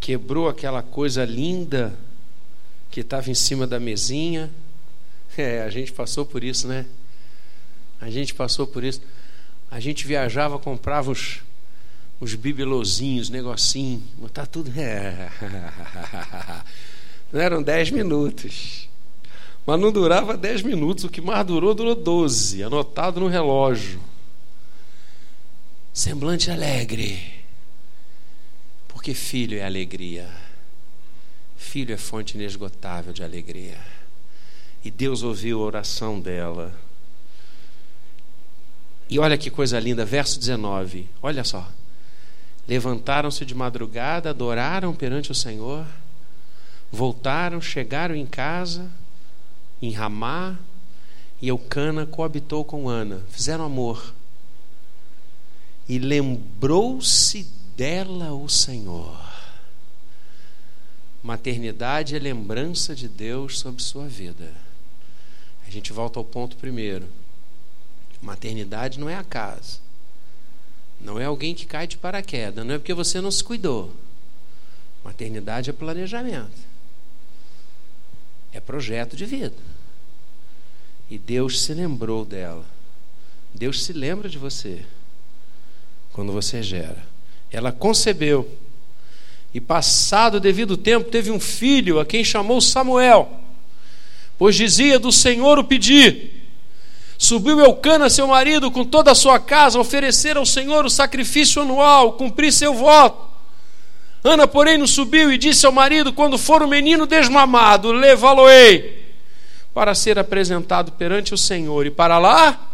quebrou 0.00 0.48
aquela 0.48 0.82
coisa 0.82 1.24
linda 1.24 1.96
que 2.90 3.00
estava 3.00 3.30
em 3.30 3.34
cima 3.34 3.66
da 3.66 3.78
mesinha. 3.78 4.50
É, 5.40 5.62
a 5.62 5.70
gente 5.70 5.92
passou 5.92 6.26
por 6.26 6.42
isso, 6.42 6.66
né? 6.66 6.84
A 8.00 8.10
gente 8.10 8.34
passou 8.34 8.66
por 8.66 8.82
isso. 8.82 9.00
A 9.70 9.80
gente 9.80 10.06
viajava, 10.06 10.58
comprava 10.58 11.10
os, 11.10 11.40
os 12.20 12.34
bibelozinhos, 12.34 13.30
negocinho, 13.30 14.02
tá 14.32 14.46
tudo. 14.46 14.72
É. 14.78 15.30
Não 17.32 17.40
eram 17.40 17.62
dez 17.62 17.90
minutos. 17.90 18.88
Mas 19.66 19.78
não 19.78 19.92
durava 19.92 20.34
dez 20.34 20.62
minutos, 20.62 21.04
o 21.04 21.10
que 21.10 21.20
mais 21.20 21.46
durou, 21.46 21.74
durou 21.74 21.94
doze, 21.94 22.62
anotado 22.62 23.20
no 23.20 23.28
relógio. 23.28 24.00
Semblante 25.92 26.50
alegre. 26.50 27.20
Porque 28.88 29.12
filho 29.12 29.58
é 29.58 29.64
alegria. 29.66 30.26
Filho 31.58 31.92
é 31.92 31.98
fonte 31.98 32.34
inesgotável 32.34 33.12
de 33.12 33.22
alegria. 33.22 33.78
E 34.84 34.90
Deus 34.90 35.22
ouviu 35.22 35.60
a 35.60 35.66
oração 35.66 36.20
dela. 36.20 36.72
E 39.10 39.18
olha 39.18 39.38
que 39.38 39.50
coisa 39.50 39.80
linda, 39.80 40.04
verso 40.04 40.38
19. 40.38 41.08
Olha 41.22 41.44
só. 41.44 41.66
Levantaram-se 42.66 43.44
de 43.44 43.54
madrugada, 43.54 44.30
adoraram 44.30 44.94
perante 44.94 45.32
o 45.32 45.34
Senhor 45.34 45.86
Voltaram, 46.90 47.60
chegaram 47.60 48.14
em 48.14 48.24
casa, 48.24 48.90
em 49.80 49.90
Ramá, 49.92 50.58
e 51.40 51.48
Eucana 51.48 52.06
coabitou 52.06 52.64
com 52.64 52.88
Ana, 52.88 53.22
fizeram 53.28 53.64
amor. 53.64 54.14
E 55.88 55.98
lembrou-se 55.98 57.44
dela 57.76 58.32
o 58.32 58.48
Senhor. 58.48 59.16
Maternidade 61.22 62.16
é 62.16 62.18
lembrança 62.18 62.94
de 62.94 63.08
Deus 63.08 63.58
sobre 63.58 63.82
sua 63.82 64.08
vida. 64.08 64.52
A 65.68 65.70
gente 65.70 65.92
volta 65.92 66.18
ao 66.18 66.24
ponto 66.24 66.56
primeiro. 66.56 67.06
Maternidade 68.20 68.98
não 68.98 69.08
é 69.08 69.14
acaso. 69.14 69.80
Não 71.00 71.20
é 71.20 71.26
alguém 71.26 71.54
que 71.54 71.66
cai 71.66 71.86
de 71.86 71.96
paraquedas. 71.96 72.66
Não 72.66 72.74
é 72.74 72.78
porque 72.78 72.94
você 72.94 73.20
não 73.20 73.30
se 73.30 73.44
cuidou. 73.44 73.92
Maternidade 75.04 75.70
é 75.70 75.72
planejamento 75.72 76.68
é 78.52 78.60
projeto 78.60 79.16
de 79.16 79.24
vida. 79.24 79.56
E 81.10 81.18
Deus 81.18 81.60
se 81.62 81.72
lembrou 81.72 82.24
dela. 82.24 82.64
Deus 83.54 83.84
se 83.84 83.92
lembra 83.92 84.28
de 84.28 84.38
você 84.38 84.84
quando 86.12 86.32
você 86.32 86.62
gera. 86.62 87.02
Ela 87.50 87.72
concebeu. 87.72 88.50
E 89.54 89.60
passado 89.60 90.34
o 90.36 90.40
devido 90.40 90.76
tempo, 90.76 91.10
teve 91.10 91.30
um 91.30 91.40
filho 91.40 91.98
a 91.98 92.04
quem 92.04 92.22
chamou 92.22 92.60
Samuel. 92.60 93.37
Pois 94.38 94.54
dizia: 94.54 94.98
Do 94.98 95.10
Senhor 95.10 95.58
o 95.58 95.64
pedi. 95.64 96.30
Subiu 97.18 97.58
Eucana, 97.58 98.08
seu 98.08 98.28
marido, 98.28 98.70
com 98.70 98.84
toda 98.84 99.10
a 99.10 99.14
sua 99.14 99.40
casa, 99.40 99.80
oferecer 99.80 100.36
ao 100.36 100.46
Senhor 100.46 100.86
o 100.86 100.90
sacrifício 100.90 101.60
anual, 101.60 102.12
cumprir 102.12 102.52
seu 102.52 102.72
voto. 102.72 103.26
Ana, 104.22 104.46
porém, 104.46 104.78
não 104.78 104.86
subiu 104.86 105.32
e 105.32 105.36
disse 105.36 105.66
ao 105.66 105.72
marido: 105.72 106.12
Quando 106.12 106.38
for 106.38 106.62
o 106.62 106.68
menino 106.68 107.06
desmamado, 107.06 107.90
levá-lo-ei 107.90 109.06
para 109.74 109.94
ser 109.94 110.18
apresentado 110.18 110.92
perante 110.92 111.34
o 111.34 111.38
Senhor 111.38 111.86
e 111.86 111.90
para 111.90 112.18
lá 112.18 112.68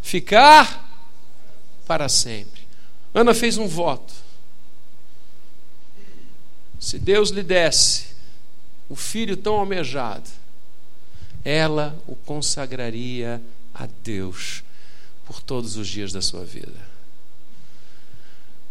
ficar 0.00 0.88
para 1.86 2.08
sempre. 2.08 2.60
Ana 3.12 3.34
fez 3.34 3.58
um 3.58 3.66
voto. 3.66 4.12
Se 6.78 6.98
Deus 6.98 7.30
lhe 7.30 7.42
desse 7.42 8.09
o 8.90 8.96
filho 8.96 9.36
tão 9.36 9.54
almejado, 9.54 10.28
ela 11.44 11.96
o 12.06 12.14
consagraria 12.14 13.42
a 13.72 13.86
Deus 13.86 14.62
por 15.24 15.40
todos 15.40 15.76
os 15.76 15.88
dias 15.88 16.12
da 16.12 16.20
sua 16.20 16.44
vida. 16.44 16.90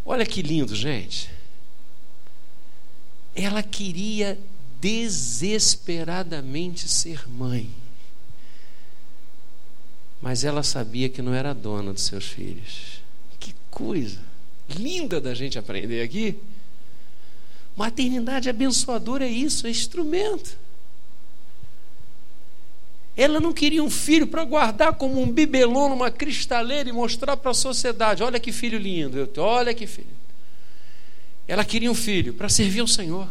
Olha 0.05 0.25
que 0.25 0.41
lindo, 0.41 0.75
gente. 0.75 1.29
Ela 3.33 3.63
queria 3.63 4.37
desesperadamente 4.81 6.89
ser 6.89 7.29
mãe. 7.29 7.69
Mas 10.21 10.43
ela 10.43 10.63
sabia 10.63 11.07
que 11.07 11.21
não 11.21 11.33
era 11.33 11.53
dona 11.53 11.93
dos 11.93 12.03
seus 12.03 12.25
filhos. 12.25 12.99
Que 13.39 13.55
coisa 13.71 14.19
linda 14.77 15.19
da 15.19 15.33
gente 15.33 15.57
aprender 15.57 16.01
aqui. 16.01 16.37
Maternidade 17.79 18.49
abençoadora 18.49 19.25
é 19.25 19.29
isso, 19.29 19.65
é 19.65 19.69
instrumento. 19.69 20.57
Ela 23.15 23.39
não 23.39 23.53
queria 23.53 23.81
um 23.81 23.89
filho 23.89 24.27
para 24.27 24.43
guardar 24.43 24.95
como 24.95 25.21
um 25.21 25.31
bibelô 25.31 25.87
numa 25.87 26.11
cristaleira 26.11 26.89
e 26.89 26.91
mostrar 26.91 27.37
para 27.37 27.51
a 27.51 27.53
sociedade: 27.53 28.21
olha 28.21 28.37
que 28.37 28.51
filho 28.51 28.77
lindo, 28.77 29.31
olha 29.37 29.73
que 29.73 29.87
filho. 29.87 30.09
Ela 31.47 31.63
queria 31.63 31.89
um 31.89 31.95
filho 31.95 32.33
para 32.33 32.49
servir 32.49 32.81
ao 32.81 32.87
Senhor. 32.87 33.29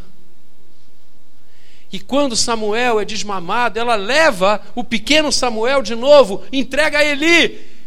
E 1.93 2.01
quando 2.01 2.35
Samuel 2.35 2.99
é 2.99 3.05
desmamado, 3.05 3.79
ela 3.79 3.97
leva 3.97 4.63
o 4.75 4.83
pequeno 4.83 5.31
Samuel 5.31 5.83
de 5.83 5.95
novo, 5.95 6.43
entrega 6.51 7.01
a 7.01 7.05
Eli. 7.05 7.78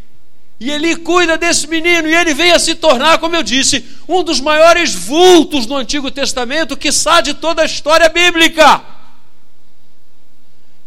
E 0.62 0.70
Eli 0.70 0.96
cuida 0.96 1.40
desse 1.40 1.66
menino, 1.66 2.08
e 2.08 2.14
ele 2.14 2.36
vem 2.36 2.52
a 2.52 2.60
se 2.60 2.76
tornar, 2.76 3.18
como 3.18 3.36
eu 3.36 3.42
disse, 3.42 3.84
um 4.08 4.22
dos 4.22 4.40
maiores 4.40 4.94
vultos 4.94 5.66
do 5.66 5.76
Antigo 5.76 6.12
Testamento, 6.12 6.78
que 6.78 6.90
de 7.24 7.34
toda 7.34 7.64
a 7.64 7.66
história 7.66 8.08
bíblica. 8.10 8.80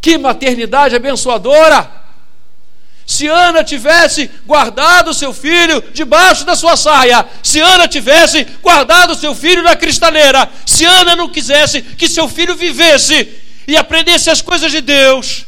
Que 0.00 0.16
maternidade 0.16 0.94
abençoadora! 0.94 1.90
Se 3.04 3.26
Ana 3.26 3.64
tivesse 3.64 4.30
guardado 4.46 5.12
seu 5.12 5.34
filho 5.34 5.82
debaixo 5.92 6.44
da 6.44 6.54
sua 6.54 6.76
saia, 6.76 7.26
se 7.42 7.58
Ana 7.58 7.88
tivesse 7.88 8.44
guardado 8.62 9.16
seu 9.16 9.34
filho 9.34 9.64
na 9.64 9.74
cristaleira, 9.74 10.48
se 10.64 10.84
Ana 10.84 11.16
não 11.16 11.28
quisesse 11.28 11.82
que 11.82 12.06
seu 12.06 12.28
filho 12.28 12.54
vivesse, 12.54 13.28
e 13.66 13.76
aprendesse 13.76 14.30
as 14.30 14.40
coisas 14.40 14.70
de 14.70 14.80
Deus, 14.80 15.44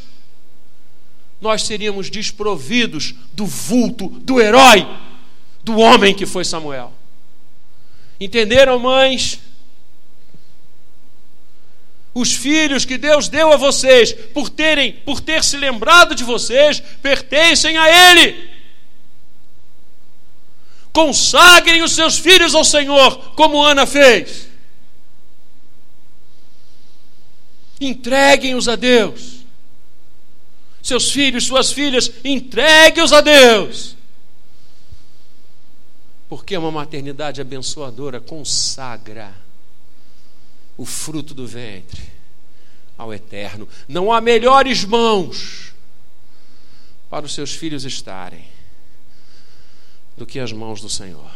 nós 1.41 1.63
seríamos 1.63 2.09
desprovidos 2.09 3.15
do 3.33 3.47
vulto, 3.47 4.09
do 4.09 4.41
herói, 4.41 4.87
do 5.63 5.79
homem 5.79 6.15
que 6.15 6.27
foi 6.27 6.45
Samuel. 6.45 6.93
Entenderam, 8.19 8.79
mães? 8.79 9.41
Os 12.15 12.33
filhos 12.33 12.87
que 12.87 12.97
Deus 12.97 13.29
deu 13.29 13.53
a 13.53 13.57
vocês, 13.57 14.13
por 14.13 14.49
terem, 14.49 14.93
por 14.93 15.21
ter 15.21 15.45
se 15.45 15.57
lembrado 15.59 16.15
de 16.15 16.25
vocês, 16.25 16.81
pertencem 17.03 17.77
a 17.77 18.13
Ele. 18.13 18.51
Consagrem 20.93 21.83
os 21.83 21.93
seus 21.93 22.17
filhos 22.17 22.55
ao 22.55 22.65
Senhor, 22.65 23.35
como 23.35 23.63
Ana 23.63 23.85
fez. 23.85 24.49
Entreguem-os 27.79 28.67
a 28.67 28.77
Deus. 28.77 29.36
Seus 30.87 31.11
filhos, 31.11 31.43
suas 31.43 31.73
filhas, 31.73 32.13
entregue-os 32.25 33.13
a 33.13 33.21
Deus. 33.21 33.97
Porque 36.29 36.57
uma 36.57 36.71
maternidade 36.71 37.41
abençoadora 37.41 38.21
consagra 38.21 39.35
o 40.77 40.85
fruto 40.85 41.35
do 41.35 41.45
ventre 41.45 42.05
ao 42.97 43.13
eterno. 43.13 43.69
Não 43.89 44.13
há 44.13 44.21
melhores 44.21 44.85
mãos 44.85 45.75
para 47.11 47.27
os 47.27 47.35
seus 47.35 47.53
filhos 47.53 47.85
estarem 47.85 48.47
do 50.17 50.25
que 50.25 50.39
as 50.39 50.53
mãos 50.53 50.81
do 50.81 50.89
Senhor. 50.89 51.33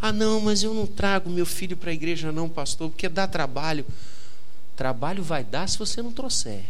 Ah, 0.00 0.12
não, 0.12 0.40
mas 0.40 0.62
eu 0.62 0.72
não 0.72 0.86
trago 0.86 1.28
meu 1.28 1.44
filho 1.44 1.76
para 1.76 1.90
a 1.90 1.94
igreja, 1.94 2.30
não, 2.30 2.48
pastor, 2.48 2.88
porque 2.88 3.08
dá 3.08 3.26
trabalho. 3.26 3.84
Trabalho 4.76 5.24
vai 5.24 5.42
dar 5.42 5.68
se 5.68 5.76
você 5.76 6.00
não 6.00 6.12
trouxer. 6.12 6.62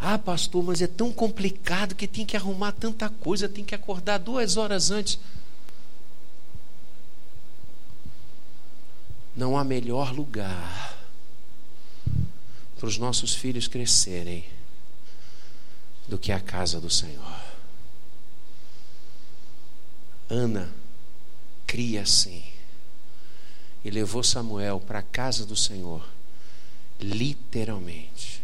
Ah, 0.00 0.18
pastor, 0.18 0.64
mas 0.64 0.80
é 0.80 0.86
tão 0.86 1.12
complicado 1.12 1.94
que 1.94 2.08
tem 2.08 2.24
que 2.24 2.34
arrumar 2.34 2.72
tanta 2.72 3.10
coisa, 3.10 3.48
tem 3.48 3.62
que 3.62 3.74
acordar 3.74 4.16
duas 4.16 4.56
horas 4.56 4.90
antes. 4.90 5.18
Não 9.36 9.58
há 9.58 9.62
melhor 9.62 10.12
lugar 10.14 10.98
para 12.78 12.86
os 12.88 12.96
nossos 12.96 13.34
filhos 13.34 13.68
crescerem 13.68 14.44
do 16.08 16.18
que 16.18 16.32
a 16.32 16.40
casa 16.40 16.80
do 16.80 16.88
Senhor. 16.88 17.40
Ana 20.30 20.72
cria 21.66 22.02
assim 22.02 22.42
e 23.84 23.90
levou 23.90 24.22
Samuel 24.22 24.80
para 24.80 25.00
a 25.00 25.02
casa 25.02 25.44
do 25.44 25.54
Senhor, 25.54 26.06
literalmente. 26.98 28.42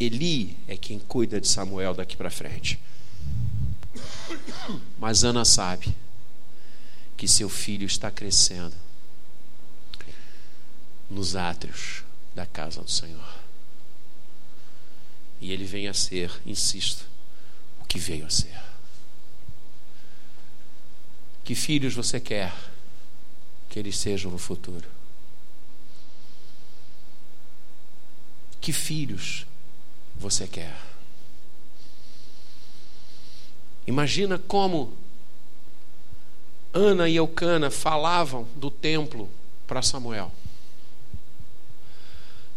Eli 0.00 0.58
é 0.66 0.76
quem 0.76 0.98
cuida 0.98 1.40
de 1.40 1.46
Samuel 1.46 1.94
daqui 1.94 2.16
para 2.16 2.30
frente. 2.30 2.80
Mas 4.98 5.22
Ana 5.22 5.44
sabe 5.44 5.94
que 7.16 7.28
seu 7.28 7.48
filho 7.48 7.86
está 7.86 8.10
crescendo 8.10 8.74
nos 11.08 11.36
átrios 11.36 12.02
da 12.34 12.44
casa 12.44 12.82
do 12.82 12.90
Senhor. 12.90 13.40
E 15.40 15.52
ele 15.52 15.64
vem 15.64 15.86
a 15.86 15.94
ser, 15.94 16.32
insisto, 16.44 17.04
o 17.80 17.84
que 17.84 17.98
veio 17.98 18.26
a 18.26 18.30
ser. 18.30 18.60
Que 21.44 21.54
filhos 21.54 21.94
você 21.94 22.18
quer 22.18 22.52
que 23.68 23.78
eles 23.78 23.96
sejam 23.96 24.30
no 24.30 24.38
futuro? 24.38 24.88
Que 28.60 28.72
filhos 28.72 29.46
você 30.16 30.46
quer? 30.46 30.76
Imagina 33.86 34.38
como 34.38 34.96
Ana 36.72 37.08
e 37.08 37.16
Eucana 37.16 37.70
falavam 37.70 38.46
do 38.56 38.70
templo 38.70 39.28
para 39.66 39.82
Samuel, 39.82 40.32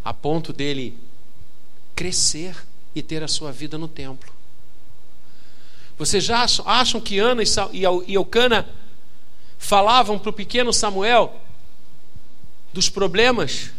a 0.04 0.14
ponto 0.14 0.54
dele 0.54 0.98
crescer 1.96 2.56
e 2.94 3.02
ter 3.02 3.24
a 3.24 3.28
sua 3.28 3.52
vida 3.52 3.78
no 3.78 3.88
templo. 3.88 4.32
Vocês 5.98 6.24
já 6.24 6.46
acham, 6.66 7.02
que 7.02 7.20
Ana 7.20 7.42
e 7.72 8.14
Eucana 8.14 8.68
falavam 9.58 10.20
para 10.20 10.30
o 10.30 10.34
pequeno 10.34 10.72
Samuel 10.72 11.42
dos 12.74 12.90
problemas 12.90 13.72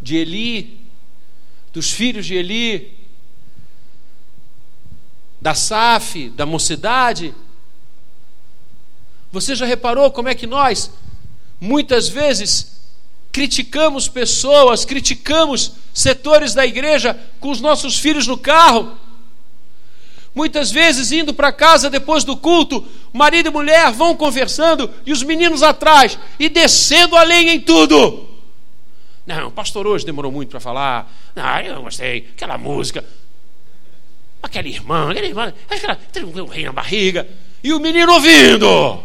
de 0.00 0.16
Eli, 0.16 0.80
dos 1.72 1.90
filhos 1.90 2.24
de 2.24 2.34
Eli, 2.34 2.99
da 5.40 5.54
Saf, 5.54 6.28
da 6.30 6.44
mocidade? 6.44 7.34
Você 9.32 9.54
já 9.54 9.64
reparou 9.64 10.10
como 10.10 10.28
é 10.28 10.34
que 10.34 10.46
nós, 10.46 10.90
muitas 11.60 12.08
vezes, 12.08 12.80
criticamos 13.32 14.08
pessoas, 14.08 14.84
criticamos 14.84 15.72
setores 15.94 16.52
da 16.52 16.66
igreja 16.66 17.18
com 17.38 17.50
os 17.50 17.60
nossos 17.60 17.98
filhos 17.98 18.26
no 18.26 18.36
carro? 18.36 18.98
Muitas 20.34 20.70
vezes, 20.70 21.10
indo 21.10 21.34
para 21.34 21.52
casa 21.52 21.90
depois 21.90 22.22
do 22.22 22.36
culto, 22.36 22.86
marido 23.12 23.48
e 23.48 23.52
mulher 23.52 23.90
vão 23.92 24.14
conversando 24.14 24.90
e 25.04 25.12
os 25.12 25.22
meninos 25.22 25.62
atrás 25.62 26.18
e 26.38 26.48
descendo 26.48 27.16
a 27.16 27.22
lenha 27.22 27.52
em 27.52 27.60
tudo. 27.60 28.28
Não, 29.26 29.48
o 29.48 29.52
pastor 29.52 29.86
hoje 29.86 30.06
demorou 30.06 30.30
muito 30.30 30.50
para 30.50 30.60
falar. 30.60 31.12
Não, 31.34 31.60
eu 31.60 31.74
não 31.74 31.82
gostei. 31.82 32.28
Aquela 32.32 32.56
música. 32.56 33.04
Aquela 34.42 34.68
irmã, 34.68 35.10
aquela 35.10 35.26
irmã, 35.26 35.54
aquela, 35.68 35.96
tem 35.96 36.24
um 36.24 36.46
rei 36.46 36.64
na 36.64 36.72
barriga. 36.72 37.28
E 37.62 37.72
o 37.72 37.80
menino 37.80 38.12
ouvindo. 38.12 39.02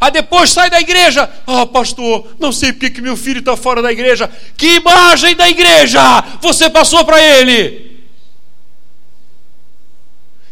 Aí 0.00 0.10
depois 0.10 0.50
sai 0.50 0.70
da 0.70 0.80
igreja. 0.80 1.28
Ah, 1.46 1.62
oh, 1.62 1.66
pastor, 1.66 2.36
não 2.38 2.52
sei 2.52 2.72
porque 2.72 2.90
que 2.90 3.00
meu 3.00 3.16
filho 3.16 3.40
está 3.40 3.56
fora 3.56 3.80
da 3.80 3.90
igreja. 3.90 4.30
Que 4.56 4.76
imagem 4.76 5.34
da 5.34 5.48
igreja 5.48 6.00
você 6.40 6.68
passou 6.68 7.04
para 7.04 7.20
ele? 7.20 8.06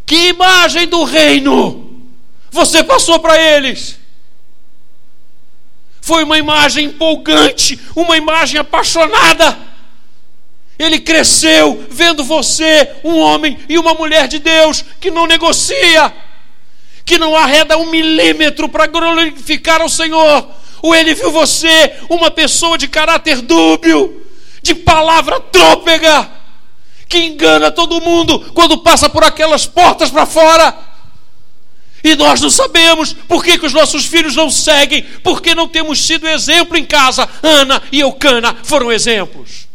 Que 0.06 0.28
imagem 0.28 0.86
do 0.86 1.04
reino 1.04 2.02
você 2.50 2.82
passou 2.82 3.18
para 3.18 3.38
eles? 3.38 3.98
Foi 6.00 6.22
uma 6.22 6.36
imagem 6.36 6.86
empolgante, 6.86 7.78
uma 7.96 8.16
imagem 8.16 8.60
apaixonada. 8.60 9.73
Ele 10.78 10.98
cresceu 10.98 11.86
vendo 11.88 12.24
você, 12.24 12.90
um 13.04 13.16
homem 13.18 13.58
e 13.68 13.78
uma 13.78 13.94
mulher 13.94 14.26
de 14.26 14.38
Deus, 14.38 14.84
que 15.00 15.10
não 15.10 15.26
negocia, 15.26 16.12
que 17.04 17.18
não 17.18 17.36
arreda 17.36 17.78
um 17.78 17.90
milímetro 17.90 18.68
para 18.68 18.86
glorificar 18.86 19.80
ao 19.80 19.88
Senhor. 19.88 20.48
Ou 20.82 20.94
ele 20.94 21.14
viu 21.14 21.30
você, 21.30 21.94
uma 22.10 22.30
pessoa 22.30 22.76
de 22.76 22.88
caráter 22.88 23.40
dúbio, 23.40 24.22
de 24.62 24.74
palavra 24.74 25.40
trôpega, 25.40 26.30
que 27.08 27.18
engana 27.18 27.70
todo 27.70 28.00
mundo 28.00 28.50
quando 28.52 28.78
passa 28.78 29.08
por 29.08 29.22
aquelas 29.22 29.66
portas 29.66 30.10
para 30.10 30.26
fora. 30.26 30.76
E 32.02 32.14
nós 32.16 32.40
não 32.40 32.50
sabemos 32.50 33.14
por 33.28 33.42
que, 33.42 33.56
que 33.56 33.64
os 33.64 33.72
nossos 33.72 34.04
filhos 34.04 34.34
não 34.34 34.50
seguem, 34.50 35.02
porque 35.22 35.54
não 35.54 35.68
temos 35.68 36.04
sido 36.04 36.28
exemplo 36.28 36.76
em 36.76 36.84
casa. 36.84 37.26
Ana 37.42 37.82
e 37.90 38.00
Eucana 38.00 38.54
foram 38.62 38.92
exemplos. 38.92 39.68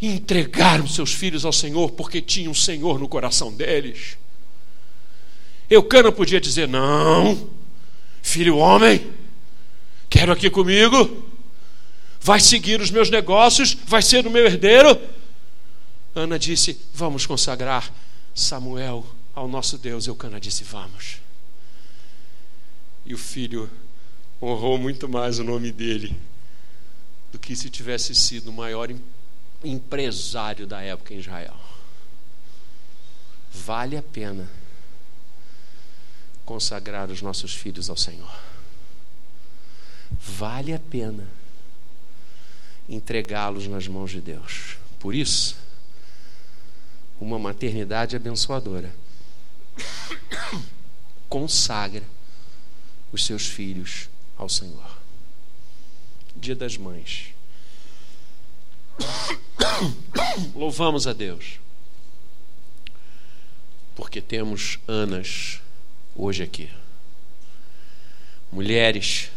Entregaram 0.00 0.86
seus 0.86 1.12
filhos 1.12 1.44
ao 1.44 1.52
Senhor 1.52 1.90
porque 1.92 2.20
tinham 2.20 2.52
o 2.52 2.54
Senhor 2.54 2.98
no 2.98 3.08
coração 3.08 3.52
deles. 3.52 4.16
Eucana 5.68 6.12
podia 6.12 6.40
dizer: 6.40 6.68
Não, 6.68 7.50
filho 8.22 8.56
homem, 8.56 9.10
quero 10.08 10.32
aqui 10.32 10.48
comigo 10.48 11.28
vai 12.20 12.40
seguir 12.40 12.80
os 12.80 12.90
meus 12.90 13.10
negócios, 13.10 13.76
vai 13.86 14.02
ser 14.02 14.26
o 14.26 14.30
meu 14.30 14.44
herdeiro. 14.44 15.00
Ana 16.14 16.38
disse: 16.38 16.78
Vamos 16.92 17.26
consagrar 17.26 17.92
Samuel 18.34 19.06
ao 19.34 19.48
nosso 19.48 19.78
Deus. 19.78 20.06
Eucana 20.06 20.40
disse: 20.40 20.64
Vamos. 20.64 21.18
E 23.06 23.14
o 23.14 23.18
filho 23.18 23.70
honrou 24.42 24.78
muito 24.78 25.08
mais 25.08 25.38
o 25.38 25.44
nome 25.44 25.72
dele 25.72 26.14
do 27.32 27.38
que 27.38 27.54
se 27.56 27.70
tivesse 27.70 28.14
sido 28.14 28.50
o 28.50 28.52
maior 28.52 28.90
empresário 29.64 30.66
da 30.66 30.80
época 30.80 31.14
em 31.14 31.18
Israel. 31.18 31.56
Vale 33.52 33.96
a 33.96 34.02
pena 34.02 34.48
consagrar 36.44 37.10
os 37.10 37.20
nossos 37.20 37.54
filhos 37.54 37.90
ao 37.90 37.96
Senhor. 37.96 38.34
Vale 40.10 40.72
a 40.72 40.78
pena 40.78 41.28
entregá-los 42.88 43.66
nas 43.66 43.86
mãos 43.86 44.10
de 44.10 44.20
Deus. 44.20 44.78
Por 44.98 45.14
isso, 45.14 45.56
uma 47.20 47.38
maternidade 47.38 48.16
abençoadora 48.16 48.94
consagra 51.28 52.04
os 53.12 53.26
seus 53.26 53.46
filhos 53.46 54.08
ao 54.36 54.48
Senhor. 54.48 54.98
Dia 56.34 56.54
das 56.54 56.76
Mães. 56.76 57.34
Louvamos 60.54 61.06
a 61.06 61.12
Deus, 61.12 61.60
porque 63.94 64.20
temos 64.20 64.78
Anas 64.86 65.60
hoje 66.16 66.42
aqui. 66.42 66.70
Mulheres 68.50 69.30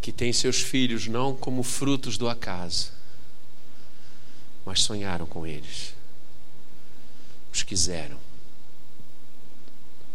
que 0.00 0.12
têm 0.12 0.32
seus 0.32 0.60
filhos 0.60 1.06
não 1.06 1.34
como 1.34 1.62
frutos 1.62 2.18
do 2.18 2.28
acaso, 2.28 2.92
mas 4.66 4.82
sonharam 4.82 5.26
com 5.26 5.46
eles, 5.46 5.94
os 7.52 7.62
quiseram, 7.62 8.18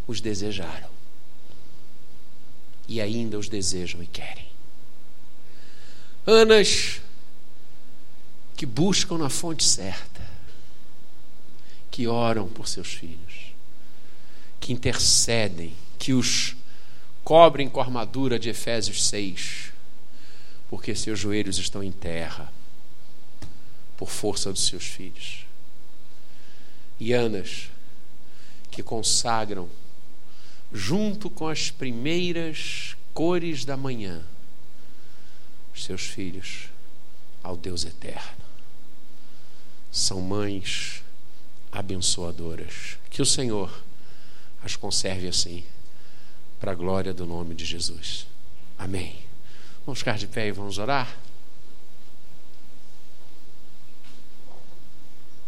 os 0.05 0.21
desejaram 0.21 0.89
e 2.87 3.01
ainda 3.01 3.37
os 3.37 3.49
desejam 3.49 4.01
e 4.01 4.07
querem. 4.07 4.47
Anas 6.25 7.01
que 8.57 8.65
buscam 8.65 9.19
na 9.19 9.29
fonte 9.29 9.63
certa, 9.63 10.27
que 11.91 12.07
oram 12.07 12.47
por 12.47 12.67
seus 12.67 12.87
filhos, 12.87 13.53
que 14.59 14.73
intercedem, 14.73 15.75
que 15.99 16.11
os 16.11 16.55
cobrem 17.23 17.69
com 17.69 17.79
a 17.79 17.83
armadura 17.83 18.39
de 18.39 18.49
Efésios 18.49 19.05
6, 19.09 19.71
porque 20.71 20.95
seus 20.95 21.19
joelhos 21.19 21.59
estão 21.59 21.83
em 21.83 21.91
terra, 21.91 22.51
por 23.95 24.09
força 24.09 24.51
dos 24.51 24.65
seus 24.65 24.85
filhos. 24.85 25.45
E 26.99 27.13
Anas, 27.13 27.69
que 28.71 28.81
consagram, 28.81 29.69
junto 30.73 31.29
com 31.29 31.47
as 31.47 31.69
primeiras 31.69 32.95
cores 33.13 33.63
da 33.65 33.77
manhã, 33.77 34.23
os 35.75 35.83
seus 35.83 36.01
filhos 36.01 36.69
ao 37.43 37.55
Deus 37.55 37.85
eterno 37.85 38.46
são 39.97 40.21
mães 40.21 41.03
abençoadoras. 41.71 42.97
Que 43.09 43.21
o 43.21 43.25
Senhor 43.25 43.83
as 44.63 44.75
conserve 44.75 45.27
assim, 45.27 45.63
para 46.59 46.71
a 46.71 46.75
glória 46.75 47.13
do 47.13 47.25
nome 47.25 47.55
de 47.55 47.65
Jesus. 47.65 48.27
Amém. 48.77 49.15
Vamos 49.85 49.99
ficar 49.99 50.17
de 50.17 50.27
pé 50.27 50.47
e 50.47 50.51
vamos 50.51 50.77
orar? 50.77 51.17